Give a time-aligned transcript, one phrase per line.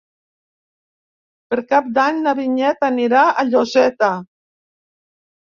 [1.51, 4.11] Per Cap d'Any na Vinyet anirà a Lloseta.